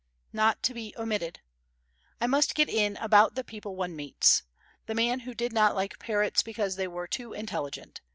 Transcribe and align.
Not 0.33 0.63
to 0.63 0.73
be 0.73 0.95
Omitted 0.97 1.41
I 2.19 2.25
must 2.25 2.55
get 2.55 2.67
in 2.69 2.97
about 2.97 3.35
the 3.35 3.43
people 3.43 3.75
one 3.75 3.95
meets. 3.95 4.41
The 4.87 4.95
man 4.95 5.19
who 5.19 5.35
did 5.35 5.53
not 5.53 5.75
like 5.75 5.99
parrots 5.99 6.41
because 6.41 6.75
they 6.75 6.87
were 6.87 7.05
too 7.07 7.33
intelligent. 7.33 8.01